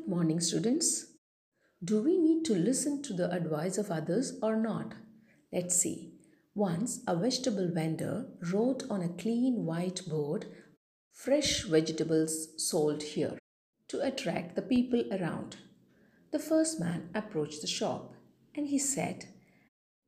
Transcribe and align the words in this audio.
Good 0.00 0.08
morning, 0.08 0.40
students. 0.40 1.04
Do 1.84 2.02
we 2.02 2.16
need 2.16 2.46
to 2.46 2.54
listen 2.54 3.02
to 3.02 3.12
the 3.12 3.30
advice 3.30 3.76
of 3.76 3.90
others 3.90 4.38
or 4.42 4.56
not? 4.56 4.94
Let's 5.52 5.76
see. 5.76 6.14
Once 6.54 7.00
a 7.06 7.14
vegetable 7.14 7.68
vendor 7.70 8.26
wrote 8.50 8.82
on 8.88 9.02
a 9.02 9.10
clean 9.10 9.66
white 9.66 10.00
board, 10.08 10.46
Fresh 11.12 11.64
vegetables 11.64 12.48
sold 12.56 13.02
here 13.02 13.36
to 13.88 14.00
attract 14.00 14.56
the 14.56 14.62
people 14.62 15.04
around. 15.12 15.56
The 16.32 16.38
first 16.38 16.80
man 16.80 17.10
approached 17.14 17.60
the 17.60 17.66
shop 17.66 18.14
and 18.54 18.68
he 18.68 18.78
said, 18.78 19.26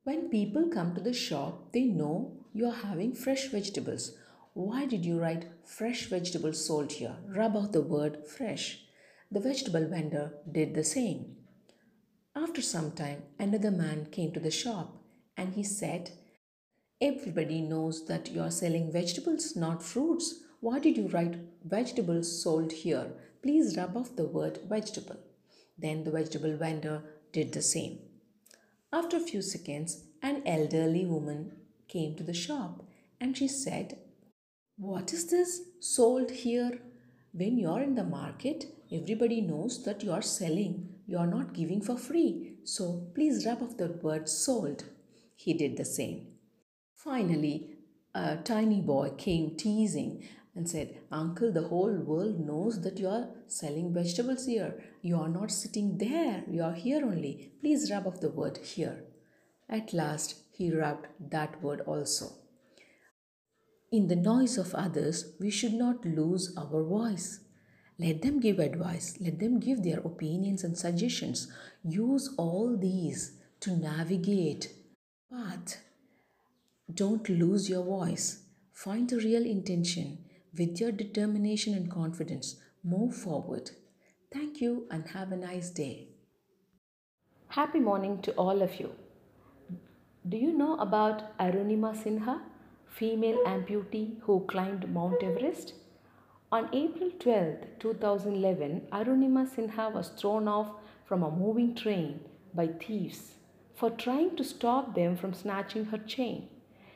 When 0.05 0.31
people 0.31 0.71
come 0.73 0.95
to 0.95 1.03
the 1.03 1.13
shop, 1.13 1.73
they 1.75 1.85
know 1.85 2.47
you 2.55 2.67
are 2.67 2.85
having 2.89 3.15
fresh 3.15 3.49
vegetables. 3.49 4.17
Why 4.55 4.87
did 4.87 5.05
you 5.05 5.21
write 5.21 5.51
fresh 5.67 6.07
vegetables 6.07 6.65
sold 6.65 6.93
here? 6.93 7.17
Rub 7.27 7.57
out 7.57 7.73
the 7.73 7.83
word 7.83 8.27
fresh. 8.27 8.87
The 9.33 9.41
vegetable 9.41 9.87
vendor 9.87 10.35
did 10.51 10.75
the 10.75 10.85
same. 10.85 11.37
After 12.37 12.61
some 12.61 12.93
time, 12.93 13.23
another 13.39 13.71
man 13.71 14.09
came 14.11 14.31
to 14.33 14.41
the 14.41 14.51
shop 14.51 15.03
and 15.39 15.55
he 15.55 15.63
said, 15.63 16.11
Everybody 17.01 17.63
knows 17.63 18.05
that 18.09 18.31
you 18.31 18.43
are 18.43 18.51
selling 18.51 18.93
vegetables, 18.93 19.57
not 19.57 19.83
fruits. 19.83 20.35
Why 20.61 20.81
did 20.81 20.99
you 20.99 21.09
write 21.09 21.39
vegetables 21.65 22.43
sold 22.43 22.73
here? 22.73 23.07
Please 23.43 23.75
rub 23.75 23.97
off 23.97 24.15
the 24.17 24.27
word 24.27 24.59
vegetable. 24.69 25.19
Then 25.79 26.05
the 26.05 26.11
vegetable 26.11 26.55
vendor 26.59 27.03
did 27.33 27.55
the 27.55 27.63
same. 27.63 28.01
After 28.93 29.17
a 29.17 29.29
few 29.31 29.41
seconds, 29.41 30.05
an 30.23 30.43
elderly 30.45 31.07
woman 31.07 31.57
came 31.89 32.17
to 32.17 32.23
the 32.23 32.35
shop 32.35 32.85
and 33.19 33.35
she 33.35 33.49
said, 33.49 33.99
What 34.77 35.15
is 35.15 35.31
this 35.31 35.63
sold 35.81 36.31
here? 36.31 36.81
When 37.35 37.57
you 37.57 37.71
are 37.71 37.83
in 37.83 37.95
the 37.95 38.05
market, 38.05 38.67
everybody 38.93 39.41
knows 39.41 39.85
that 39.85 40.03
you 40.03 40.13
are 40.13 40.21
selling. 40.21 40.89
You 41.07 41.17
are 41.17 41.27
not 41.27 41.55
giving 41.55 41.81
for 41.81 41.97
free. 41.97 42.57
So 42.65 43.11
please 43.15 43.47
rub 43.47 43.63
off 43.63 43.79
the 43.79 43.89
word 44.03 44.29
sold. 44.29 44.85
He 45.35 45.55
did 45.55 45.79
the 45.79 45.85
same. 45.87 46.27
Finally, 46.95 47.71
a 48.15 48.37
tiny 48.37 48.83
boy 48.83 49.13
came 49.17 49.57
teasing 49.57 50.29
and 50.55 50.69
said, 50.69 50.99
Uncle, 51.11 51.51
the 51.51 51.69
whole 51.69 51.97
world 51.97 52.39
knows 52.39 52.83
that 52.83 52.99
you 52.99 53.09
are 53.09 53.31
selling 53.47 53.95
vegetables 53.95 54.45
here. 54.45 54.85
You 55.01 55.17
are 55.17 55.31
not 55.31 55.51
sitting 55.51 55.97
there, 55.97 56.45
you 56.47 56.63
are 56.63 56.75
here 56.75 57.03
only. 57.03 57.53
Please 57.63 57.91
rub 57.91 58.07
off 58.07 58.21
the 58.21 58.29
word 58.29 58.59
here. 58.59 59.05
At 59.71 59.95
last, 59.95 60.35
he 60.53 60.71
rubbed 60.71 61.07
that 61.31 61.63
word 61.63 61.81
also. 61.81 62.42
In 63.93 64.09
the 64.09 64.17
noise 64.17 64.57
of 64.57 64.75
others, 64.75 65.35
we 65.39 65.51
should 65.51 65.75
not 65.75 66.05
lose 66.07 66.55
our 66.57 66.83
voice. 66.83 67.41
Let 67.99 68.23
them 68.23 68.41
give 68.41 68.59
advice, 68.59 69.19
let 69.21 69.39
them 69.39 69.61
give 69.61 69.85
their 69.85 69.99
opinions 69.99 70.65
and 70.65 70.79
suggestions. 70.79 71.53
Use 71.85 72.35
all 72.39 72.75
these 72.77 73.39
to 73.61 73.77
navigate. 73.77 74.73
But 75.31 75.79
don't 76.93 77.29
lose 77.29 77.69
your 77.69 77.85
voice. 77.85 78.45
Find 78.73 79.11
the 79.11 79.19
real 79.19 79.45
intention 79.45 80.25
with 80.59 80.81
your 80.81 80.93
determination 80.93 81.75
and 81.75 81.91
confidence, 81.91 82.57
move 82.83 83.15
forward. 83.15 83.71
Thank 84.33 84.63
you 84.63 84.87
and 84.91 85.07
have 85.09 85.33
a 85.33 85.37
nice 85.37 85.69
day. 85.69 86.09
Happy 87.49 87.79
morning 87.79 88.23
to 88.23 88.33
all 88.33 88.63
of 88.63 88.81
you. 88.81 88.93
Do 90.27 90.39
you 90.39 90.57
know 90.57 90.77
about 90.79 91.37
Arunima 91.39 91.95
Sinha, 91.95 92.41
female 92.97 93.39
amputee 93.47 94.21
who 94.23 94.41
climbed 94.47 94.89
Mount 94.93 95.23
Everest? 95.23 95.73
On 96.51 96.69
April 96.75 97.11
12, 97.19 97.79
2011, 97.79 98.83
Arunima 98.93 99.47
Sinha 99.49 99.91
was 99.91 100.11
thrown 100.11 100.47
off 100.47 100.73
from 101.07 101.23
a 101.23 101.31
moving 101.31 101.75
train 101.75 102.21
by 102.55 102.67
thieves 102.67 103.37
for 103.75 103.89
trying 103.89 104.37
to 104.37 104.45
stop 104.45 104.95
them 104.95 105.17
from 105.17 105.33
snatching 105.33 105.87
her 105.87 105.97
chain. 105.97 106.49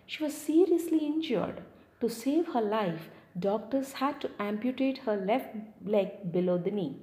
She 0.05 0.23
was 0.23 0.35
seriously 0.35 0.99
injured. 0.99 1.63
To 2.03 2.11
save 2.11 2.49
her 2.49 2.61
life, 2.61 3.09
doctors 3.39 3.95
had 3.95 4.21
to 4.21 4.31
amputate 4.39 4.99
her 4.99 5.17
left 5.17 5.57
leg 5.83 6.31
below 6.31 6.59
the 6.59 6.71
knee. 6.71 6.97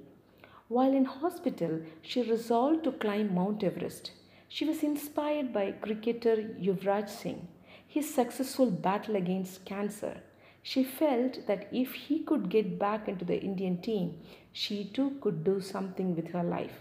While 0.68 0.94
in 0.94 1.04
hospital, 1.04 1.80
she 2.00 2.22
resolved 2.22 2.84
to 2.84 2.92
climb 2.92 3.34
Mount 3.34 3.64
Everest. 3.64 4.12
She 4.48 4.64
was 4.64 4.84
inspired 4.84 5.52
by 5.52 5.72
cricketer 5.72 6.36
Yuvraj 6.36 7.08
Singh, 7.08 7.48
his 7.94 8.12
successful 8.12 8.72
battle 8.72 9.14
against 9.14 9.64
cancer. 9.64 10.14
She 10.64 10.82
felt 10.82 11.46
that 11.46 11.68
if 11.70 11.94
he 11.94 12.18
could 12.24 12.48
get 12.48 12.76
back 12.76 13.06
into 13.06 13.24
the 13.24 13.40
Indian 13.40 13.80
team, 13.80 14.18
she 14.52 14.86
too 14.86 15.16
could 15.20 15.44
do 15.44 15.60
something 15.60 16.16
with 16.16 16.32
her 16.32 16.42
life. 16.42 16.80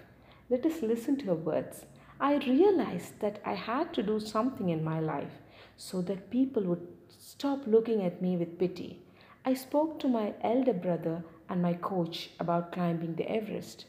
Let 0.49 0.65
us 0.65 0.81
listen 0.81 1.17
to 1.17 1.25
her 1.27 1.35
words. 1.35 1.85
I 2.19 2.37
realized 2.37 3.19
that 3.19 3.39
I 3.45 3.53
had 3.53 3.93
to 3.93 4.01
do 4.01 4.19
something 4.19 4.69
in 4.69 4.83
my 4.83 4.99
life 4.99 5.35
so 5.77 6.01
that 6.01 6.31
people 6.31 6.63
would 6.63 6.87
stop 7.09 7.67
looking 7.67 8.01
at 8.03 8.19
me 8.19 8.35
with 8.35 8.57
pity. 8.57 9.03
I 9.45 9.53
spoke 9.53 9.99
to 9.99 10.07
my 10.07 10.33
elder 10.41 10.73
brother 10.73 11.23
and 11.47 11.61
my 11.61 11.73
coach 11.73 12.31
about 12.39 12.71
climbing 12.71 13.13
the 13.17 13.29
Everest, 13.29 13.85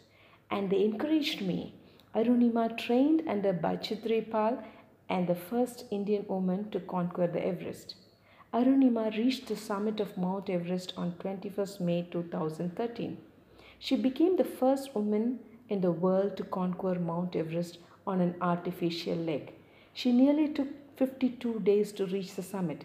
and 0.50 0.68
they 0.68 0.84
encouraged 0.84 1.40
me. 1.40 1.74
Arunima 2.14 2.76
trained 2.76 3.22
under 3.26 3.54
Bachendri 3.54 4.30
Pal 4.30 4.62
and 5.08 5.26
the 5.26 5.34
first 5.34 5.84
Indian 5.90 6.24
woman 6.28 6.70
to 6.70 6.80
conquer 6.80 7.26
the 7.26 7.44
Everest. 7.44 7.96
Arunima 8.52 9.16
reached 9.16 9.46
the 9.48 9.56
summit 9.56 10.00
of 10.00 10.16
Mount 10.16 10.48
Everest 10.48 10.92
on 10.96 11.12
21st 11.12 11.80
May 11.80 12.02
2013. 12.10 13.16
She 13.78 13.96
became 13.96 14.36
the 14.36 14.44
first 14.44 14.94
woman 14.94 15.40
in 15.68 15.80
the 15.80 15.92
world 15.92 16.36
to 16.36 16.44
conquer 16.44 16.94
Mount 16.94 17.34
Everest 17.34 17.78
on 18.06 18.20
an 18.20 18.34
artificial 18.40 19.16
leg. 19.16 19.52
She 19.92 20.12
nearly 20.12 20.48
took 20.48 20.68
52 20.96 21.60
days 21.60 21.92
to 21.92 22.06
reach 22.06 22.34
the 22.34 22.42
summit. 22.42 22.84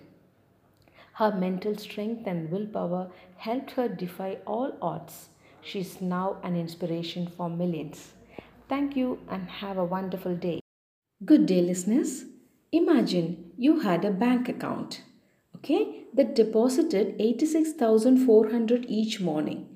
Her 1.14 1.36
mental 1.36 1.76
strength 1.78 2.26
and 2.26 2.50
willpower 2.50 3.12
helped 3.38 3.72
her 3.72 3.88
defy 3.88 4.38
all 4.48 4.74
odds. 4.82 5.30
She 5.62 5.82
is 5.82 6.02
now 6.02 6.38
an 6.44 6.56
inspiration 6.56 7.28
for 7.28 7.50
millions. 7.50 8.14
Thank 8.68 8.96
you 8.96 9.20
and 9.30 9.50
have 9.50 9.78
a 9.78 9.84
wonderful 9.84 10.36
day. 10.36 10.62
Good 11.26 11.48
day, 11.48 11.62
listeners. 11.62 12.26
Imagine 12.72 13.52
you 13.58 13.82
had 13.82 14.06
a 14.06 14.12
bank 14.12 14.48
account, 14.48 15.04
okay, 15.56 16.06
that 16.14 16.34
deposited 16.34 17.16
86,400 17.20 18.86
each 18.88 19.20
morning. 19.20 19.68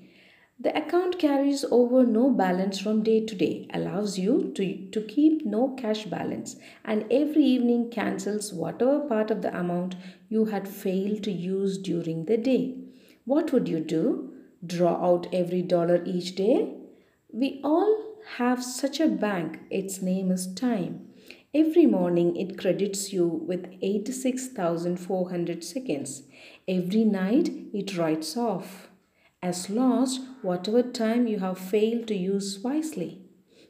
The 0.57 0.73
account 0.77 1.19
carries 1.19 1.65
over 1.65 2.05
no 2.05 2.29
balance 2.29 2.79
from 2.79 3.03
day 3.03 3.25
to 3.25 3.35
day, 3.35 3.67
allows 3.73 4.17
you 4.17 4.53
to, 4.55 4.89
to 4.91 5.01
keep 5.01 5.45
no 5.45 5.75
cash 5.75 6.05
balance, 6.05 6.55
and 6.85 7.05
every 7.11 7.43
evening 7.43 7.89
cancels 7.89 8.53
whatever 8.53 9.01
part 9.01 9.29
of 9.29 9.41
the 9.41 9.53
amount 9.57 9.95
you 10.29 10.45
had 10.45 10.65
failed 10.65 11.23
to 11.23 11.31
use 11.31 11.77
during 11.77 12.23
the 12.23 12.37
day. 12.37 12.77
What 13.25 13.51
would 13.51 13.67
you 13.67 13.81
do? 13.81 14.33
Draw 14.65 14.95
out 14.95 15.27
every 15.33 15.61
dollar 15.61 16.03
each 16.05 16.35
day? 16.35 16.73
We 17.33 17.59
all 17.65 18.13
have 18.37 18.63
such 18.63 19.01
a 19.01 19.09
bank, 19.09 19.59
its 19.69 20.01
name 20.01 20.31
is 20.31 20.53
time. 20.53 21.09
Every 21.55 21.85
morning 21.85 22.35
it 22.35 22.57
credits 22.57 23.13
you 23.13 23.27
with 23.27 23.67
86,400 23.79 25.63
seconds. 25.63 26.23
Every 26.67 27.03
night 27.03 27.51
it 27.71 27.95
writes 27.95 28.35
off 28.35 28.89
as 29.39 29.69
lost 29.69 30.21
whatever 30.41 30.81
time 30.81 31.27
you 31.27 31.37
have 31.39 31.59
failed 31.59 32.07
to 32.07 32.15
use 32.15 32.57
wisely. 32.63 33.21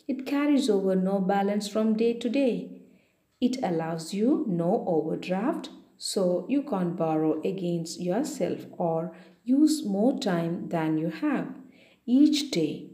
It 0.08 0.26
carries 0.26 0.70
over 0.70 0.96
no 0.96 1.20
balance 1.20 1.68
from 1.68 1.98
day 1.98 2.14
to 2.14 2.30
day. 2.30 2.84
It 3.42 3.58
allows 3.62 4.14
you 4.14 4.46
no 4.48 4.86
overdraft, 4.88 5.70
so 5.98 6.46
you 6.48 6.64
can't 6.64 6.96
borrow 6.96 7.42
against 7.42 8.00
yourself 8.00 8.66
or 8.78 9.14
use 9.44 9.86
more 9.86 10.18
time 10.18 10.70
than 10.70 10.98
you 10.98 11.10
have. 11.10 11.50
Each 12.06 12.50
day, 12.50 12.92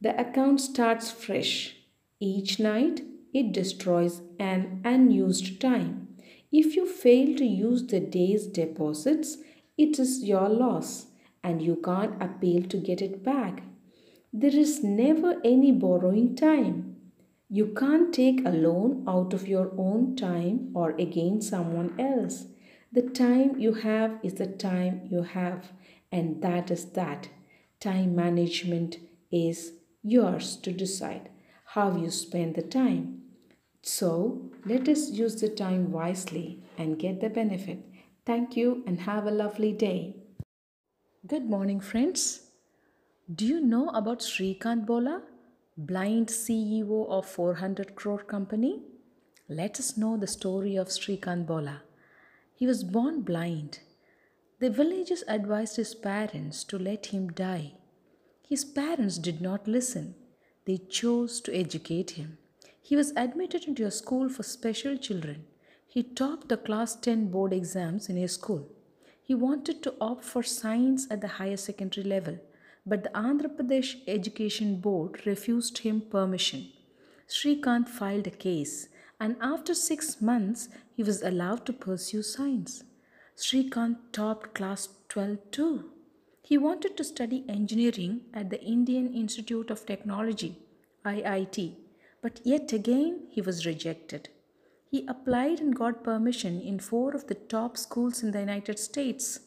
the 0.00 0.16
account 0.20 0.60
starts 0.60 1.10
fresh. 1.10 1.76
Each 2.20 2.60
night, 2.60 3.00
it 3.34 3.52
destroys 3.52 4.22
an 4.38 4.80
unused 4.84 5.60
time. 5.60 6.08
If 6.52 6.76
you 6.76 6.86
fail 6.86 7.36
to 7.36 7.44
use 7.44 7.84
the 7.84 7.98
day's 7.98 8.46
deposits, 8.46 9.38
it 9.76 9.98
is 9.98 10.22
your 10.22 10.48
loss 10.48 11.06
and 11.42 11.60
you 11.60 11.76
can't 11.84 12.22
appeal 12.22 12.62
to 12.62 12.76
get 12.78 13.02
it 13.02 13.24
back. 13.24 13.64
There 14.32 14.56
is 14.56 14.84
never 14.84 15.40
any 15.44 15.72
borrowing 15.72 16.36
time. 16.36 16.96
You 17.48 17.74
can't 17.76 18.14
take 18.14 18.44
a 18.44 18.50
loan 18.50 19.04
out 19.06 19.34
of 19.34 19.48
your 19.48 19.72
own 19.76 20.16
time 20.16 20.70
or 20.74 20.90
against 20.92 21.50
someone 21.50 21.94
else. 22.00 22.46
The 22.92 23.02
time 23.02 23.58
you 23.58 23.74
have 23.74 24.18
is 24.22 24.34
the 24.34 24.46
time 24.46 25.08
you 25.10 25.22
have, 25.22 25.72
and 26.10 26.40
that 26.42 26.70
is 26.70 26.84
that. 26.92 27.28
Time 27.80 28.14
management 28.14 28.98
is 29.30 29.72
yours 30.02 30.56
to 30.58 30.72
decide 30.72 31.30
how 31.74 31.96
you 31.96 32.10
spend 32.10 32.54
the 32.54 32.62
time. 32.62 33.23
So, 33.86 34.50
let 34.64 34.88
us 34.88 35.10
use 35.10 35.38
the 35.38 35.50
time 35.50 35.92
wisely 35.92 36.62
and 36.78 36.98
get 36.98 37.20
the 37.20 37.28
benefit. 37.28 37.80
Thank 38.24 38.56
you 38.56 38.82
and 38.86 39.00
have 39.00 39.26
a 39.26 39.30
lovely 39.30 39.72
day. 39.72 40.16
Good 41.26 41.44
morning, 41.44 41.80
friends. 41.80 42.44
Do 43.32 43.44
you 43.44 43.60
know 43.60 43.90
about 43.90 44.20
Srikant 44.20 44.86
Bolla, 44.86 45.20
blind 45.76 46.28
CEO 46.28 47.06
of 47.10 47.26
400 47.26 47.94
crore 47.94 48.24
company? 48.24 48.80
Let 49.50 49.78
us 49.78 49.98
know 49.98 50.16
the 50.16 50.26
story 50.26 50.76
of 50.76 50.88
Srikant 50.88 51.46
Bolla. 51.46 51.82
He 52.54 52.66
was 52.66 52.84
born 52.84 53.20
blind. 53.20 53.80
The 54.60 54.70
villagers 54.70 55.24
advised 55.28 55.76
his 55.76 55.94
parents 55.94 56.64
to 56.64 56.78
let 56.78 57.06
him 57.06 57.28
die. 57.28 57.74
His 58.48 58.64
parents 58.64 59.18
did 59.18 59.42
not 59.42 59.68
listen. 59.68 60.14
They 60.64 60.78
chose 60.78 61.42
to 61.42 61.54
educate 61.54 62.12
him. 62.12 62.38
He 62.86 62.96
was 62.96 63.12
admitted 63.16 63.64
into 63.64 63.86
a 63.86 63.90
school 63.90 64.28
for 64.28 64.42
special 64.42 64.98
children. 64.98 65.46
He 65.86 66.02
topped 66.02 66.50
the 66.50 66.58
class 66.58 66.94
10 66.94 67.28
board 67.30 67.54
exams 67.54 68.10
in 68.10 68.16
his 68.16 68.34
school. 68.34 68.68
He 69.22 69.34
wanted 69.34 69.82
to 69.84 69.94
opt 70.02 70.22
for 70.22 70.42
science 70.42 71.06
at 71.10 71.22
the 71.22 71.34
higher 71.38 71.56
secondary 71.56 72.06
level, 72.06 72.38
but 72.84 73.02
the 73.02 73.08
Andhra 73.20 73.48
Pradesh 73.56 73.94
Education 74.06 74.82
Board 74.82 75.22
refused 75.24 75.78
him 75.78 76.02
permission. 76.02 76.68
Srikant 77.26 77.88
filed 77.88 78.26
a 78.26 78.30
case, 78.30 78.88
and 79.18 79.36
after 79.40 79.72
six 79.72 80.20
months, 80.20 80.68
he 80.94 81.02
was 81.02 81.22
allowed 81.22 81.64
to 81.64 81.72
pursue 81.72 82.22
science. 82.22 82.84
Srikant 83.34 83.96
topped 84.12 84.52
class 84.54 84.90
12 85.08 85.38
too. 85.50 85.90
He 86.42 86.58
wanted 86.58 86.98
to 86.98 87.04
study 87.04 87.46
engineering 87.48 88.20
at 88.34 88.50
the 88.50 88.62
Indian 88.62 89.14
Institute 89.14 89.70
of 89.70 89.86
Technology, 89.86 90.58
IIT, 91.06 91.76
but 92.24 92.40
yet 92.42 92.72
again 92.72 93.16
he 93.30 93.42
was 93.42 93.66
rejected. 93.66 94.30
He 94.90 95.06
applied 95.06 95.60
and 95.60 95.76
got 95.76 96.02
permission 96.02 96.58
in 96.58 96.78
four 96.78 97.14
of 97.14 97.26
the 97.26 97.34
top 97.34 97.76
schools 97.76 98.22
in 98.22 98.30
the 98.30 98.40
United 98.40 98.78
States 98.78 99.40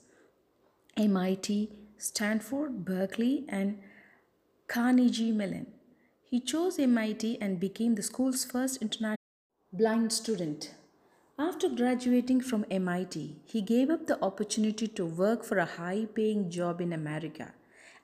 MIT, 0.96 1.72
Stanford, 1.98 2.86
Berkeley, 2.86 3.46
and 3.50 3.80
Carnegie 4.68 5.32
Mellon. 5.32 5.68
He 6.30 6.40
chose 6.40 6.78
MIT 6.78 7.40
and 7.42 7.60
became 7.60 7.96
the 7.96 8.04
school's 8.04 8.46
first 8.46 8.80
international 8.80 9.16
blind 9.74 10.14
student. 10.14 10.76
After 11.40 11.70
graduating 11.70 12.42
from 12.42 12.66
MIT, 12.70 13.42
he 13.46 13.62
gave 13.62 13.90
up 13.90 14.06
the 14.06 14.24
opportunity 14.24 14.88
to 14.88 15.06
work 15.06 15.44
for 15.44 15.58
a 15.58 15.72
high 15.80 16.06
paying 16.14 16.52
job 16.52 16.82
in 16.82 16.94
America 16.94 17.54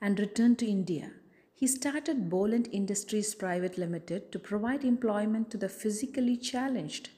and 0.02 0.20
returned 0.20 0.58
to 0.60 0.68
India. 0.68 1.12
He 1.56 1.68
started 1.68 2.30
Bollant 2.30 2.68
Industries 2.72 3.36
Private 3.36 3.78
Limited 3.78 4.32
to 4.32 4.40
provide 4.40 4.84
employment 4.84 5.52
to 5.52 5.58
the 5.58 5.70
physically 5.70 6.36
challenged. 6.36 7.10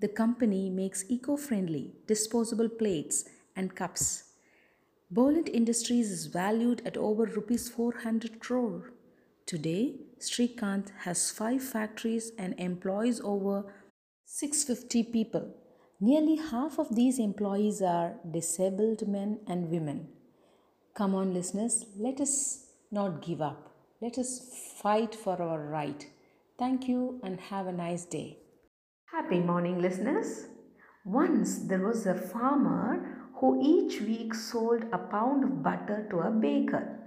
The 0.00 0.08
company 0.08 0.70
makes 0.70 1.04
eco 1.08 1.36
friendly 1.36 1.92
disposable 2.06 2.68
plates 2.68 3.24
and 3.54 3.74
cups. 3.74 4.24
Bollant 5.12 5.48
Industries 5.48 6.10
is 6.10 6.26
valued 6.26 6.82
at 6.86 6.96
over 6.96 7.24
rupees 7.26 7.68
400 7.68 8.40
crore. 8.40 8.92
Today, 9.44 9.96
Srikant 10.18 10.90
has 11.00 11.30
five 11.30 11.62
factories 11.62 12.32
and 12.38 12.54
employs 12.58 13.20
over 13.22 13.72
650 14.24 15.02
people. 15.12 15.54
Nearly 16.00 16.36
half 16.36 16.78
of 16.78 16.96
these 16.96 17.18
employees 17.18 17.82
are 17.82 18.14
disabled 18.28 19.06
men 19.06 19.40
and 19.46 19.70
women. 19.70 20.08
Come 20.94 21.14
on, 21.14 21.34
listeners, 21.34 21.84
let 21.96 22.20
us 22.20 22.66
not 22.90 23.20
give 23.20 23.42
up. 23.42 23.71
Let 24.02 24.18
us 24.18 24.40
fight 24.82 25.14
for 25.14 25.40
our 25.40 25.64
right. 25.64 26.04
Thank 26.58 26.88
you 26.88 27.20
and 27.22 27.38
have 27.38 27.68
a 27.68 27.72
nice 27.72 28.04
day. 28.04 28.38
Happy 29.12 29.38
morning, 29.38 29.80
listeners. 29.80 30.48
Once 31.04 31.58
there 31.68 31.86
was 31.86 32.04
a 32.04 32.16
farmer 32.16 33.28
who 33.36 33.60
each 33.62 34.00
week 34.00 34.34
sold 34.34 34.82
a 34.92 34.98
pound 34.98 35.44
of 35.44 35.62
butter 35.62 36.08
to 36.10 36.18
a 36.18 36.32
baker. 36.32 36.98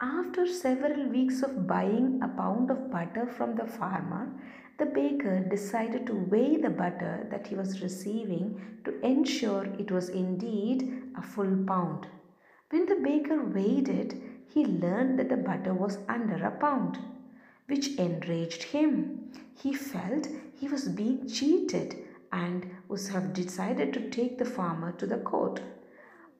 After 0.00 0.44
several 0.44 1.08
weeks 1.08 1.40
of 1.44 1.68
buying 1.68 2.18
a 2.20 2.26
pound 2.26 2.72
of 2.72 2.90
butter 2.90 3.28
from 3.28 3.54
the 3.54 3.68
farmer, 3.68 4.32
the 4.80 4.86
baker 4.86 5.38
decided 5.48 6.04
to 6.08 6.14
weigh 6.14 6.56
the 6.56 6.70
butter 6.70 7.28
that 7.30 7.46
he 7.46 7.54
was 7.54 7.80
receiving 7.80 8.60
to 8.84 8.98
ensure 9.06 9.66
it 9.78 9.92
was 9.92 10.08
indeed 10.08 11.12
a 11.16 11.22
full 11.22 11.64
pound. 11.64 12.08
When 12.70 12.86
the 12.86 13.00
baker 13.04 13.44
weighed 13.44 13.88
it, 13.88 14.14
he 14.52 14.66
learned 14.66 15.18
that 15.18 15.28
the 15.28 15.36
butter 15.36 15.72
was 15.72 15.98
under 16.08 16.44
a 16.44 16.50
pound, 16.50 16.98
which 17.66 17.94
enraged 17.96 18.64
him. 18.64 19.30
He 19.54 19.72
felt 19.72 20.26
he 20.56 20.66
was 20.66 20.88
being 20.88 21.28
cheated 21.28 21.96
and 22.32 22.68
would 22.88 23.06
have 23.08 23.32
decided 23.32 23.92
to 23.92 24.10
take 24.10 24.38
the 24.38 24.44
farmer 24.44 24.92
to 24.92 25.06
the 25.06 25.18
court. 25.18 25.60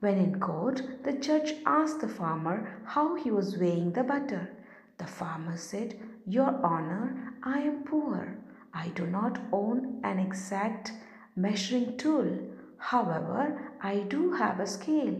When 0.01 0.17
in 0.17 0.39
court, 0.39 1.03
the 1.03 1.13
judge 1.13 1.53
asked 1.65 2.01
the 2.01 2.09
farmer 2.09 2.81
how 2.85 3.15
he 3.15 3.31
was 3.31 3.57
weighing 3.57 3.93
the 3.93 4.03
butter. 4.03 4.49
The 4.97 5.07
farmer 5.07 5.55
said, 5.55 5.97
Your 6.27 6.59
Honor, 6.65 7.33
I 7.43 7.59
am 7.59 7.83
poor. 7.83 8.35
I 8.73 8.89
do 8.89 9.07
not 9.07 9.39
own 9.53 10.01
an 10.03 10.19
exact 10.19 10.91
measuring 11.35 11.97
tool. 11.97 12.39
However, 12.77 13.71
I 13.81 13.99
do 13.99 14.33
have 14.33 14.59
a 14.59 14.67
scale. 14.67 15.15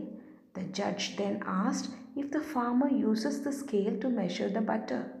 The 0.54 0.64
judge 0.64 1.16
then 1.16 1.42
asked 1.46 1.90
if 2.14 2.30
the 2.30 2.40
farmer 2.40 2.88
uses 2.88 3.42
the 3.42 3.52
scale 3.52 3.96
to 4.00 4.08
measure 4.10 4.48
the 4.48 4.60
butter. 4.60 5.12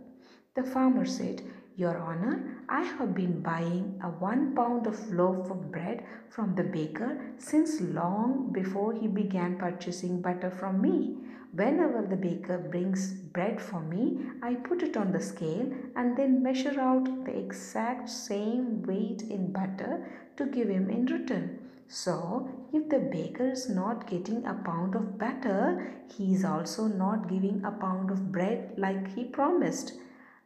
The 0.54 0.62
farmer 0.62 1.06
said, 1.06 1.42
Your 1.76 1.96
Honor, 1.96 2.64
I 2.68 2.82
have 2.82 3.14
been 3.14 3.40
buying 3.40 3.98
a 4.04 4.08
one 4.08 4.54
pound 4.54 4.86
of 4.86 5.12
loaf 5.12 5.50
of 5.50 5.72
bread 5.72 6.04
from 6.28 6.54
the 6.54 6.64
baker 6.64 7.18
since 7.38 7.80
long 7.80 8.52
before 8.52 8.92
he 8.92 9.08
began 9.08 9.56
purchasing 9.56 10.20
butter 10.20 10.50
from 10.50 10.82
me. 10.82 11.16
Whenever 11.54 12.02
the 12.02 12.16
baker 12.16 12.58
brings 12.58 13.12
bread 13.12 13.60
for 13.60 13.80
me, 13.80 14.20
I 14.42 14.54
put 14.54 14.82
it 14.82 14.96
on 14.96 15.12
the 15.12 15.20
scale 15.20 15.70
and 15.96 16.16
then 16.16 16.42
measure 16.42 16.78
out 16.80 17.24
the 17.24 17.38
exact 17.38 18.08
same 18.08 18.82
weight 18.82 19.22
in 19.22 19.52
butter 19.52 20.06
to 20.36 20.46
give 20.46 20.68
him 20.68 20.88
in 20.90 21.06
return. 21.06 21.58
So, 21.88 22.48
if 22.72 22.88
the 22.88 22.98
baker 22.98 23.50
is 23.50 23.68
not 23.68 24.06
getting 24.08 24.44
a 24.46 24.54
pound 24.54 24.94
of 24.94 25.18
butter, 25.18 25.92
he 26.16 26.32
is 26.34 26.44
also 26.44 26.86
not 26.86 27.28
giving 27.28 27.62
a 27.64 27.70
pound 27.70 28.10
of 28.10 28.32
bread 28.32 28.72
like 28.76 29.14
he 29.14 29.24
promised. 29.24 29.92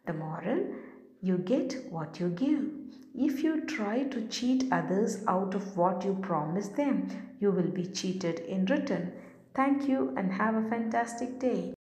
The 0.07 0.13
moral 0.13 0.67
you 1.23 1.39
get 1.39 1.87
what 1.91 2.21
you 2.21 2.29
give. 2.29 2.71
If 3.15 3.43
you 3.43 3.65
try 3.65 4.05
to 4.05 4.29
cheat 4.29 4.71
others 4.71 5.25
out 5.27 5.55
of 5.55 5.77
what 5.77 6.05
you 6.05 6.15
promise 6.21 6.69
them, 6.69 7.09
you 7.41 7.51
will 7.51 7.71
be 7.71 7.87
cheated 7.87 8.41
in 8.41 8.67
return. 8.67 9.13
Thank 9.55 9.89
you 9.89 10.13
and 10.17 10.33
have 10.33 10.55
a 10.55 10.69
fantastic 10.69 11.39
day. 11.39 11.75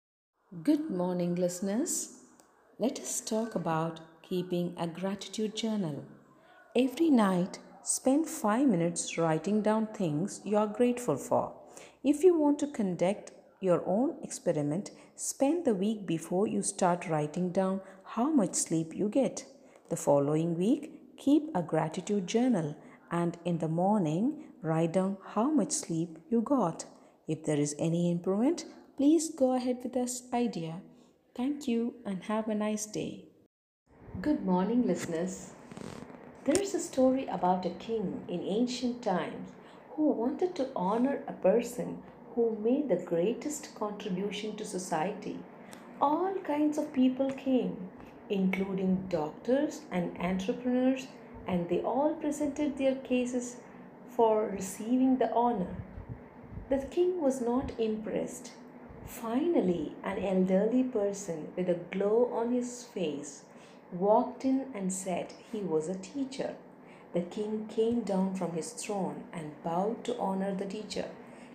Good 0.64 0.90
morning, 0.90 1.36
listeners. 1.36 2.22
Let 2.80 3.00
us 3.00 3.20
talk 3.20 3.56
about 3.56 4.00
keeping 4.22 4.76
a 4.78 4.88
gratitude 4.88 5.56
journal. 5.56 6.06
Every 6.76 7.10
night, 7.10 7.60
spend 7.86 8.28
five 8.28 8.68
minutes 8.68 9.16
writing 9.16 9.62
down 9.62 9.86
things 9.86 10.42
you 10.44 10.58
are 10.58 10.66
grateful 10.66 11.16
for. 11.16 11.54
If 12.04 12.24
you 12.24 12.36
want 12.36 12.58
to 12.60 12.68
conduct 12.68 13.32
your 13.62 13.84
own 13.86 14.16
experiment, 14.24 14.90
spend 15.16 15.66
the 15.66 15.76
week 15.76 16.08
before 16.08 16.48
you 16.48 16.64
start 16.64 17.08
writing 17.08 17.52
down 17.52 17.82
how 18.04 18.32
much 18.32 18.56
sleep 18.56 18.96
you 18.96 19.08
get. 19.08 19.46
The 19.90 19.96
following 19.96 20.58
week, 20.58 21.16
keep 21.16 21.44
a 21.54 21.62
gratitude 21.62 22.26
journal 22.26 22.76
and 23.12 23.38
in 23.46 23.60
the 23.60 23.68
morning, 23.68 24.46
write 24.64 24.94
down 24.94 25.18
how 25.36 25.52
much 25.52 25.72
sleep 25.72 26.18
you 26.28 26.42
got. 26.42 26.86
If 27.28 27.44
there 27.44 27.60
is 27.60 27.76
any 27.78 28.12
improvement, 28.12 28.66
please 28.98 29.30
go 29.30 29.54
ahead 29.54 29.78
with 29.84 29.94
this 29.94 30.24
idea. 30.34 30.82
Thank 31.36 31.68
you 31.68 31.94
and 32.04 32.24
have 32.24 32.48
a 32.48 32.56
nice 32.56 32.88
day. 32.88 33.26
Good 34.22 34.44
morning, 34.44 34.88
listeners. 34.88 35.52
There 36.46 36.62
is 36.62 36.76
a 36.76 36.80
story 36.80 37.26
about 37.26 37.66
a 37.66 37.72
king 37.72 38.22
in 38.28 38.44
ancient 38.44 39.02
times 39.02 39.50
who 39.96 40.10
wanted 40.10 40.54
to 40.56 40.70
honor 40.76 41.24
a 41.28 41.34
person 41.34 42.04
who 42.36 42.56
made 42.62 42.88
the 42.88 43.04
greatest 43.04 43.74
contribution 43.74 44.56
to 44.58 44.64
society. 44.64 45.40
All 46.00 46.36
kinds 46.44 46.78
of 46.78 46.94
people 46.94 47.32
came, 47.32 47.90
including 48.30 49.08
doctors 49.10 49.82
and 49.90 50.16
entrepreneurs, 50.20 51.08
and 51.48 51.68
they 51.68 51.82
all 51.82 52.14
presented 52.14 52.78
their 52.78 52.94
cases 52.94 53.56
for 54.08 54.46
receiving 54.46 55.18
the 55.18 55.34
honor. 55.34 55.76
The 56.70 56.78
king 56.78 57.22
was 57.22 57.42
not 57.42 57.72
impressed. 57.80 58.52
Finally, 59.08 59.94
an 60.04 60.20
elderly 60.20 60.84
person 60.84 61.48
with 61.56 61.70
a 61.70 61.80
glow 61.92 62.30
on 62.32 62.52
his 62.52 62.84
face 62.84 63.46
walked 64.00 64.46
in 64.46 64.66
and 64.74 64.92
said 64.92 65.34
he 65.52 65.60
was 65.60 65.88
a 65.88 65.96
teacher. 65.96 66.56
The 67.14 67.22
king 67.22 67.68
came 67.74 68.02
down 68.02 68.36
from 68.36 68.52
his 68.52 68.72
throne 68.72 69.24
and 69.34 69.62
bowed 69.64 70.04
to 70.04 70.18
honor 70.18 70.54
the 70.54 70.66
teacher. 70.66 71.06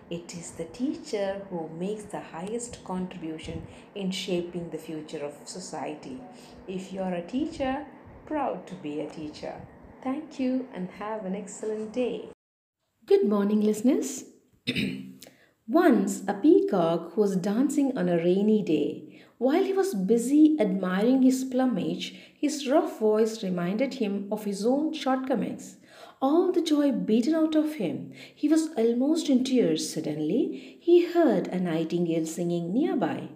It 0.09 0.35
is 0.35 0.51
the 0.51 0.65
teacher 0.65 1.45
who 1.49 1.69
makes 1.79 2.03
the 2.03 2.19
highest 2.19 2.83
contribution 2.83 3.65
in 3.95 4.11
shaping 4.11 4.69
the 4.69 4.77
future 4.77 5.23
of 5.23 5.35
society. 5.45 6.19
If 6.67 6.91
you 6.91 7.01
are 7.01 7.13
a 7.13 7.25
teacher, 7.25 7.85
proud 8.25 8.67
to 8.67 8.75
be 8.75 9.01
a 9.01 9.09
teacher. 9.09 9.53
Thank 10.03 10.39
you 10.39 10.67
and 10.73 10.89
have 10.99 11.25
an 11.25 11.35
excellent 11.35 11.93
day. 11.93 12.29
Good 13.05 13.25
morning, 13.25 13.61
listeners. 13.61 14.25
Once 15.67 16.23
a 16.27 16.33
peacock 16.33 17.15
was 17.15 17.35
dancing 17.35 17.97
on 17.97 18.09
a 18.09 18.17
rainy 18.17 18.63
day 18.63 19.10
While 19.41 19.63
he 19.63 19.73
was 19.73 19.95
busy 19.95 20.55
admiring 20.59 21.23
his 21.23 21.43
plumage, 21.43 22.13
his 22.37 22.69
rough 22.69 22.99
voice 22.99 23.43
reminded 23.43 23.95
him 23.95 24.27
of 24.31 24.43
his 24.45 24.63
own 24.63 24.93
shortcomings. 24.93 25.77
All 26.21 26.51
the 26.51 26.61
joy 26.61 26.91
beaten 26.91 27.33
out 27.33 27.55
of 27.55 27.73
him, 27.77 28.11
he 28.35 28.47
was 28.47 28.69
almost 28.77 29.29
in 29.29 29.43
tears. 29.43 29.91
Suddenly, 29.91 30.77
he 30.79 31.11
heard 31.11 31.47
a 31.47 31.59
nightingale 31.59 32.27
singing 32.27 32.71
nearby. 32.71 33.29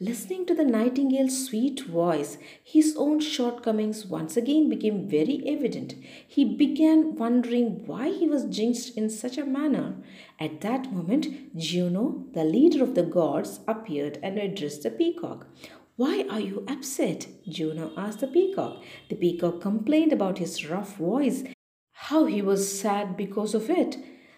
Listening 0.00 0.46
to 0.46 0.54
the 0.54 0.64
nightingale's 0.64 1.46
sweet 1.46 1.80
voice, 1.80 2.38
his 2.62 2.94
own 2.96 3.18
shortcomings 3.18 4.06
once 4.06 4.36
again 4.36 4.68
became 4.68 5.08
very 5.08 5.42
evident. 5.44 5.96
He 6.24 6.44
began 6.44 7.16
wondering 7.16 7.84
why 7.84 8.10
he 8.10 8.28
was 8.28 8.44
jinxed 8.44 8.96
in 8.96 9.10
such 9.10 9.36
a 9.36 9.44
manner. 9.44 9.96
At 10.38 10.60
that 10.60 10.92
moment, 10.92 11.56
Juno, 11.56 12.26
the 12.32 12.44
leader 12.44 12.80
of 12.80 12.94
the 12.94 13.02
gods, 13.02 13.58
appeared 13.66 14.20
and 14.22 14.38
addressed 14.38 14.84
the 14.84 14.90
peacock. 14.92 15.48
Why 15.96 16.24
are 16.30 16.38
you 16.38 16.64
upset? 16.68 17.26
Juno 17.48 17.90
asked 17.96 18.20
the 18.20 18.28
peacock. 18.28 18.84
The 19.08 19.16
peacock 19.16 19.60
complained 19.60 20.12
about 20.12 20.38
his 20.38 20.70
rough 20.70 20.96
voice, 20.96 21.42
how 21.90 22.26
he 22.26 22.40
was 22.40 22.80
sad 22.80 23.16
because 23.16 23.52
of 23.52 23.68
it. 23.68 23.96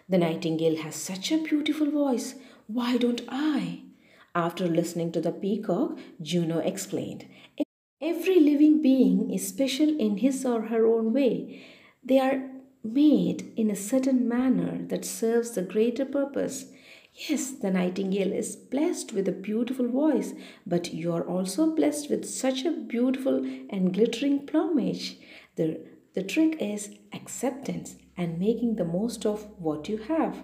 The 0.08 0.16
nightingale 0.16 0.78
has 0.78 0.94
such 0.94 1.30
a 1.30 1.42
beautiful 1.42 1.90
voice. 1.90 2.36
Why 2.66 2.96
don't 2.96 3.20
I? 3.28 3.89
After 4.34 4.68
listening 4.68 5.10
to 5.12 5.20
the 5.20 5.32
peacock, 5.32 5.98
Juno 6.22 6.58
explained 6.58 7.26
Every 8.00 8.40
living 8.40 8.80
being 8.80 9.30
is 9.30 9.46
special 9.46 9.88
in 9.88 10.18
his 10.18 10.46
or 10.46 10.62
her 10.62 10.86
own 10.86 11.12
way. 11.12 11.62
They 12.02 12.18
are 12.18 12.48
made 12.82 13.52
in 13.56 13.70
a 13.70 13.76
certain 13.76 14.26
manner 14.26 14.78
that 14.86 15.04
serves 15.04 15.50
the 15.50 15.62
greater 15.62 16.06
purpose. 16.06 16.66
Yes, 17.12 17.50
the 17.50 17.70
nightingale 17.70 18.32
is 18.32 18.56
blessed 18.56 19.12
with 19.12 19.28
a 19.28 19.32
beautiful 19.32 19.86
voice, 19.88 20.32
but 20.66 20.94
you 20.94 21.12
are 21.12 21.26
also 21.26 21.74
blessed 21.74 22.08
with 22.08 22.24
such 22.24 22.64
a 22.64 22.70
beautiful 22.70 23.44
and 23.68 23.92
glittering 23.92 24.46
plumage. 24.46 25.18
The, 25.56 25.80
the 26.14 26.22
trick 26.22 26.56
is 26.58 26.90
acceptance 27.12 27.96
and 28.16 28.38
making 28.38 28.76
the 28.76 28.84
most 28.84 29.26
of 29.26 29.46
what 29.58 29.88
you 29.88 29.98
have. 29.98 30.42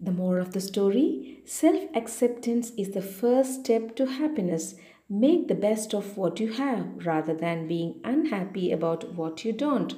The 0.00 0.10
more 0.10 0.38
of 0.38 0.52
the 0.52 0.60
story 0.60 1.37
self 1.48 1.82
acceptance 1.94 2.72
is 2.76 2.90
the 2.90 3.00
first 3.00 3.60
step 3.60 3.96
to 3.96 4.04
happiness. 4.04 4.74
Make 5.08 5.48
the 5.48 5.54
best 5.54 5.94
of 5.94 6.18
what 6.18 6.38
you 6.38 6.52
have 6.52 7.06
rather 7.06 7.32
than 7.34 7.66
being 7.66 8.00
unhappy 8.04 8.70
about 8.70 9.14
what 9.14 9.46
you 9.46 9.54
don't. 9.54 9.94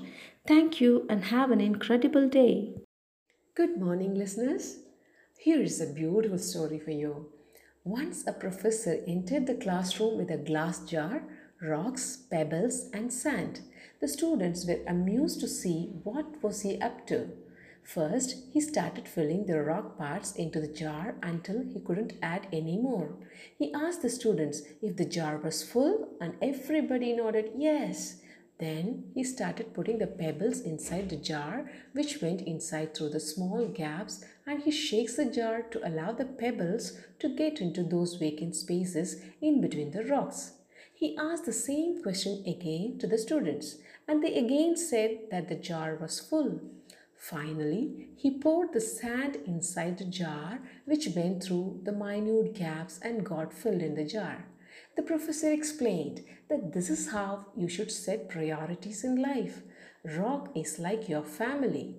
Thank 0.47 0.80
you 0.80 1.07
and 1.11 1.25
have 1.25 1.50
an 1.50 1.61
incredible 1.61 2.28
day. 2.28 2.75
Good 3.57 3.80
morning, 3.80 4.14
listeners. 4.14 4.78
Here 5.40 5.61
is 5.61 5.80
a 5.80 5.92
beautiful 5.92 6.38
story 6.38 6.78
for 6.78 6.92
you. 6.92 7.33
Once 7.83 8.25
a 8.28 8.33
professor 8.33 9.02
entered 9.09 9.49
the 9.49 9.54
classroom 9.54 10.19
with 10.19 10.30
a 10.30 10.37
glass 10.37 10.78
jar, 10.85 11.25
rocks, 11.61 12.16
pebbles, 12.30 12.90
and 12.95 13.12
sand. 13.12 13.62
The 14.00 14.07
students 14.07 14.66
were 14.66 14.85
amused 14.87 15.40
to 15.40 15.49
see 15.49 15.90
what 16.04 16.40
was 16.45 16.62
he 16.62 16.80
up 16.80 17.09
to. 17.09 17.30
First, 17.82 18.37
he 18.52 18.60
started 18.60 19.08
filling 19.08 19.46
the 19.46 19.62
rock 19.62 19.99
parts 19.99 20.37
into 20.37 20.60
the 20.60 20.72
jar 20.72 21.16
until 21.22 21.62
he 21.62 21.80
couldn't 21.80 22.12
add 22.22 22.46
any 22.52 22.78
more. 22.78 23.16
He 23.58 23.72
asked 23.75 24.02
the 24.02 24.10
students 24.10 24.62
if 24.80 24.96
the 24.96 25.04
jar 25.04 25.38
was 25.38 25.62
full 25.62 26.08
and 26.20 26.34
everybody 26.40 27.12
nodded 27.12 27.52
yes. 27.56 28.20
Then 28.60 29.10
he 29.14 29.25
started 29.25 29.72
putting 29.72 29.99
the 29.99 30.06
pebbles 30.06 30.60
inside 30.60 31.08
the 31.08 31.16
jar 31.16 31.70
which 31.92 32.20
went 32.20 32.42
inside 32.42 32.94
through 32.94 33.08
the 33.08 33.18
small 33.18 33.66
gaps 33.66 34.22
and 34.46 34.62
he 34.62 34.70
shakes 34.70 35.16
the 35.16 35.25
jar 35.25 35.62
to 35.62 35.87
allow 35.88 36.12
the 36.12 36.26
pebbles 36.26 36.99
to 37.20 37.34
get 37.34 37.60
into 37.60 37.82
those 37.82 38.16
vacant 38.16 38.54
spaces 38.54 39.22
in 39.40 39.62
between 39.62 39.92
the 39.92 40.04
rocks. 40.04 40.52
He 40.92 41.16
asked 41.16 41.46
the 41.46 41.54
same 41.54 42.02
question 42.02 42.44
again 42.46 42.99
to 42.99 43.06
the 43.06 43.16
students 43.16 43.76
and 44.06 44.22
they 44.22 44.34
again 44.34 44.76
said 44.76 45.30
that 45.30 45.49
the 45.49 45.54
jar 45.54 45.96
was 45.99 46.20
full. 46.20 46.60
Finally, 47.20 48.08
he 48.16 48.38
poured 48.38 48.72
the 48.72 48.80
sand 48.80 49.36
inside 49.46 49.98
the 49.98 50.04
jar, 50.06 50.58
which 50.86 51.06
went 51.14 51.42
through 51.42 51.78
the 51.84 51.92
minute 51.92 52.54
gaps 52.54 52.98
and 53.02 53.26
got 53.26 53.52
filled 53.52 53.82
in 53.82 53.94
the 53.94 54.06
jar. 54.06 54.46
The 54.96 55.02
professor 55.02 55.52
explained 55.52 56.24
that 56.48 56.72
this 56.72 56.88
is 56.88 57.10
how 57.10 57.44
you 57.54 57.68
should 57.68 57.92
set 57.92 58.30
priorities 58.30 59.04
in 59.04 59.20
life. 59.20 59.60
Rock 60.02 60.48
is 60.56 60.78
like 60.78 61.10
your 61.10 61.22
family, 61.22 61.96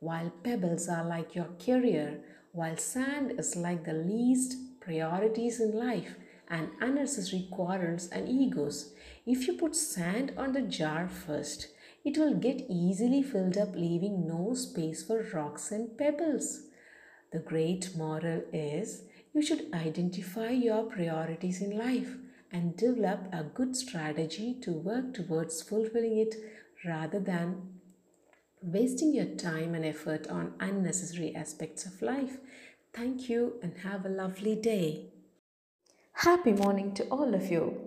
while 0.00 0.32
pebbles 0.42 0.88
are 0.88 1.04
like 1.04 1.34
your 1.34 1.50
career, 1.62 2.20
while 2.52 2.78
sand 2.78 3.38
is 3.38 3.54
like 3.54 3.84
the 3.84 3.92
least 3.92 4.56
priorities 4.80 5.60
in 5.60 5.72
life 5.72 6.14
and 6.48 6.70
unnecessary 6.80 7.46
quarrels 7.50 8.08
and 8.08 8.26
egos. 8.26 8.94
If 9.26 9.46
you 9.46 9.52
put 9.52 9.76
sand 9.76 10.32
on 10.38 10.52
the 10.54 10.62
jar 10.62 11.08
first, 11.08 11.68
it 12.04 12.18
will 12.18 12.34
get 12.34 12.66
easily 12.68 13.22
filled 13.22 13.56
up, 13.56 13.74
leaving 13.74 14.26
no 14.26 14.54
space 14.54 15.02
for 15.04 15.24
rocks 15.32 15.70
and 15.70 15.96
pebbles. 15.96 16.62
The 17.32 17.38
great 17.38 17.96
moral 17.96 18.42
is 18.52 19.04
you 19.32 19.40
should 19.40 19.72
identify 19.72 20.50
your 20.50 20.84
priorities 20.84 21.62
in 21.62 21.78
life 21.78 22.16
and 22.52 22.76
develop 22.76 23.32
a 23.32 23.44
good 23.44 23.74
strategy 23.74 24.58
to 24.62 24.72
work 24.72 25.14
towards 25.14 25.62
fulfilling 25.62 26.18
it 26.18 26.34
rather 26.84 27.18
than 27.18 27.80
wasting 28.60 29.14
your 29.14 29.34
time 29.36 29.74
and 29.74 29.84
effort 29.84 30.28
on 30.28 30.54
unnecessary 30.60 31.34
aspects 31.34 31.86
of 31.86 32.02
life. 32.02 32.36
Thank 32.92 33.28
you 33.28 33.54
and 33.62 33.78
have 33.78 34.04
a 34.04 34.10
lovely 34.10 34.54
day. 34.54 35.12
Happy 36.12 36.52
morning 36.52 36.92
to 36.94 37.04
all 37.04 37.34
of 37.34 37.50
you. 37.50 37.80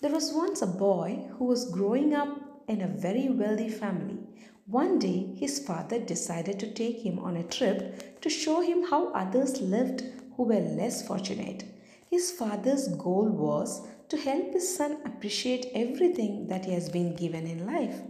There 0.00 0.12
was 0.12 0.32
once 0.32 0.62
a 0.62 0.66
boy 0.66 1.28
who 1.38 1.44
was 1.46 1.70
growing 1.70 2.14
up 2.14 2.53
in 2.68 2.80
a 2.80 2.88
very 2.88 3.28
wealthy 3.28 3.68
family. 3.68 4.18
One 4.66 4.98
day, 4.98 5.34
his 5.36 5.58
father 5.58 5.98
decided 5.98 6.58
to 6.60 6.72
take 6.72 7.00
him 7.00 7.18
on 7.18 7.36
a 7.36 7.42
trip 7.42 8.20
to 8.22 8.30
show 8.30 8.60
him 8.60 8.84
how 8.84 9.12
others 9.12 9.60
lived 9.60 10.04
who 10.36 10.44
were 10.44 10.60
less 10.60 11.06
fortunate. 11.06 11.64
His 12.10 12.30
father's 12.30 12.88
goal 12.88 13.28
was 13.28 13.86
to 14.08 14.16
help 14.16 14.52
his 14.52 14.74
son 14.74 14.98
appreciate 15.04 15.66
everything 15.74 16.48
that 16.48 16.64
he 16.64 16.72
has 16.72 16.88
been 16.88 17.14
given 17.14 17.46
in 17.46 17.66
life. 17.66 18.00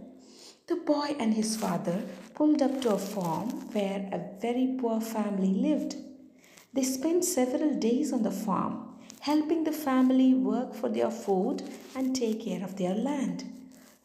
The 0.67 0.77
boy 0.77 1.15
and 1.19 1.33
his 1.33 1.55
father 1.55 2.03
pulled 2.33 2.61
up 2.61 2.81
to 2.81 2.93
a 2.93 2.97
farm 2.97 3.49
where 3.73 4.09
a 4.11 4.39
very 4.41 4.77
poor 4.79 4.99
family 5.01 5.53
lived. 5.53 5.95
They 6.73 6.83
spent 6.83 7.23
several 7.23 7.75
days 7.75 8.11
on 8.11 8.23
the 8.23 8.31
farm, 8.31 8.95
helping 9.19 9.63
the 9.63 9.71
family 9.71 10.33
work 10.33 10.73
for 10.73 10.89
their 10.89 11.11
food 11.11 11.63
and 11.95 12.15
take 12.15 12.45
care 12.45 12.63
of 12.63 12.77
their 12.77 12.95
land. 12.95 13.43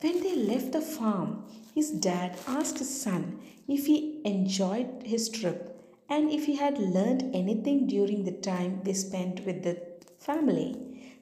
When 0.01 0.23
they 0.23 0.35
left 0.35 0.73
the 0.73 0.81
farm, 0.81 1.45
his 1.75 1.91
dad 1.91 2.39
asked 2.47 2.79
his 2.79 3.03
son 3.03 3.39
if 3.69 3.85
he 3.85 4.23
enjoyed 4.25 5.03
his 5.05 5.29
trip 5.29 5.79
and 6.09 6.31
if 6.31 6.47
he 6.47 6.57
had 6.57 6.79
learned 6.79 7.35
anything 7.35 7.87
during 7.87 8.25
the 8.25 8.33
time 8.33 8.81
they 8.83 8.95
spent 8.95 9.45
with 9.45 9.63
the 9.63 9.81
family. 10.19 10.77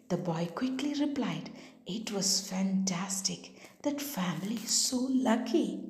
The 0.08 0.16
boy 0.16 0.48
quickly 0.54 0.94
replied, 0.94 1.50
It 1.86 2.12
was 2.12 2.48
fantastic. 2.48 3.50
That 3.82 4.00
family 4.00 4.54
is 4.54 4.70
so 4.70 5.08
lucky. 5.10 5.80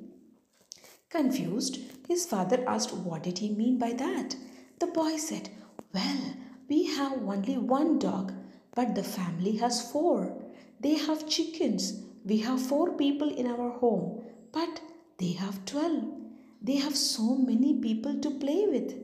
Confused, 1.09 1.79
his 2.07 2.25
father 2.25 2.63
asked 2.67 2.93
what 2.93 3.23
did 3.23 3.37
he 3.37 3.49
mean 3.49 3.77
by 3.77 3.93
that. 3.93 4.35
The 4.79 4.87
boy 4.87 5.17
said, 5.17 5.49
Well, 5.93 6.33
we 6.67 6.85
have 6.95 7.13
only 7.13 7.57
one 7.57 7.99
dog, 7.99 8.33
but 8.73 8.95
the 8.95 9.03
family 9.03 9.57
has 9.57 9.91
four. 9.91 10.35
They 10.79 10.95
have 10.95 11.29
chickens, 11.29 12.03
we 12.25 12.37
have 12.39 12.61
four 12.61 12.93
people 12.93 13.29
in 13.29 13.47
our 13.47 13.71
home, 13.79 14.23
but 14.51 14.81
they 15.17 15.31
have 15.33 15.65
12. 15.65 16.03
They 16.61 16.75
have 16.75 16.95
so 16.95 17.35
many 17.35 17.79
people 17.79 18.19
to 18.19 18.31
play 18.31 18.65
with. 18.67 18.95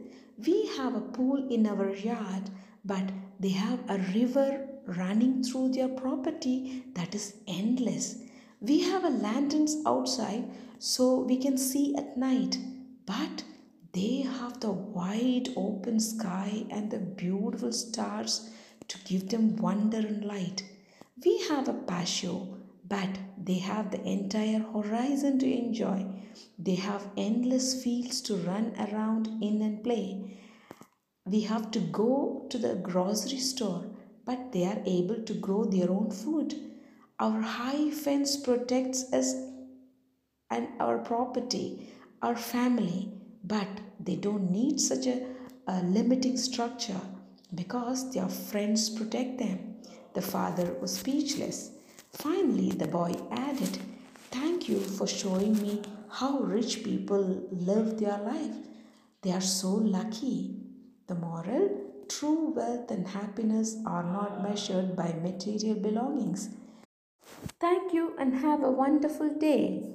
We 0.46 0.68
have 0.78 0.96
a 0.96 1.02
pool 1.02 1.48
in 1.50 1.66
our 1.66 1.94
yard, 1.96 2.50
but 2.84 3.12
they 3.40 3.50
have 3.50 3.80
a 3.90 3.98
river 4.14 4.68
running 4.86 5.44
through 5.44 5.70
their 5.70 5.88
property 5.88 6.84
that 6.94 7.16
is 7.16 7.36
endless. 7.48 8.18
We 8.60 8.82
have 8.82 9.04
a 9.04 9.10
lanterns 9.10 9.78
outside 9.86 10.46
so 10.80 11.20
we 11.20 11.38
can 11.38 11.58
see 11.58 11.96
at 11.96 12.18
night, 12.18 12.58
but 13.06 13.44
they 13.94 14.22
have 14.22 14.60
the 14.60 14.72
wide 14.72 15.50
open 15.56 16.00
sky 16.00 16.66
and 16.70 16.92
the 16.92 17.00
beautiful 17.00 17.72
stars 17.72 18.50
to 18.88 18.98
give 19.06 19.30
them 19.30 19.56
wonder 19.56 20.00
and 20.00 20.26
light. 20.26 20.64
We 21.24 21.48
have 21.48 21.68
a 21.70 21.74
patio 21.74 22.58
but 22.88 23.10
they 23.38 23.60
have 23.60 23.92
the 23.92 24.02
entire 24.04 24.60
horizon 24.60 25.40
to 25.40 25.52
enjoy. 25.52 26.06
They 26.60 26.76
have 26.76 27.10
endless 27.18 27.84
fields 27.84 28.22
to 28.22 28.36
run 28.36 28.74
around 28.78 29.28
in 29.42 29.62
and 29.62 29.84
play. 29.84 30.38
We 31.26 31.42
have 31.42 31.72
to 31.72 31.80
go 31.80 32.46
to 32.50 32.58
the 32.58 32.76
grocery 32.76 33.40
store, 33.40 33.86
but 34.26 34.52
they 34.52 34.66
are 34.66 34.82
able 34.86 35.24
to 35.24 35.34
grow 35.34 35.66
their 35.66 35.90
own 35.90 36.12
food. 36.12 36.54
Our 37.20 37.42
high 37.42 37.90
fence 37.90 38.38
protects 38.38 39.12
us 39.14 39.34
and 40.52 40.68
our 40.80 41.00
property, 41.00 41.90
our 42.22 42.36
family, 42.36 43.12
but 43.44 43.68
they 44.00 44.16
don't 44.16 44.52
need 44.52 44.80
such 44.80 45.08
a, 45.08 45.26
a 45.68 45.82
limiting 45.84 46.38
structure 46.38 47.02
because 47.54 48.14
their 48.14 48.28
friends 48.28 48.90
protect 48.90 49.40
them. 49.40 49.76
The 50.14 50.22
father 50.22 50.76
was 50.82 50.98
speechless. 50.98 51.72
Finally, 52.16 52.72
the 52.72 52.88
boy 52.88 53.14
added, 53.30 53.78
Thank 54.32 54.70
you 54.70 54.80
for 54.80 55.06
showing 55.06 55.62
me 55.62 55.82
how 56.10 56.40
rich 56.40 56.84
people 56.84 57.46
live 57.52 58.00
their 58.00 58.18
life. 58.18 58.56
They 59.22 59.32
are 59.32 59.42
so 59.42 59.70
lucky. 59.70 60.56
The 61.08 61.16
moral 61.16 61.82
true 62.08 62.54
wealth 62.56 62.90
and 62.90 63.08
happiness 63.08 63.78
are 63.86 64.04
not 64.04 64.42
measured 64.42 64.96
by 64.96 65.14
material 65.22 65.76
belongings. 65.76 66.50
Thank 67.60 67.94
you 67.94 68.16
and 68.18 68.36
have 68.36 68.64
a 68.64 68.72
wonderful 68.72 69.34
day. 69.34 69.95